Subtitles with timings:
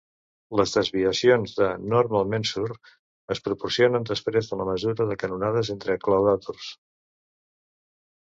[0.59, 2.63] Les desviacions de Normalmensur
[3.35, 6.73] es proporcionen després de la mesura de canonades entre claudàtors.